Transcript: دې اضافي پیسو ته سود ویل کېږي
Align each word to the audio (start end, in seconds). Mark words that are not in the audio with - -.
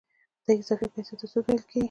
دې 0.45 0.53
اضافي 0.59 0.87
پیسو 0.93 1.15
ته 1.19 1.25
سود 1.31 1.43
ویل 1.45 1.61
کېږي 1.69 1.79